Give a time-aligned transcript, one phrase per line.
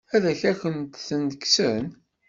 [0.15, 1.85] Ad akent-ten-kksen?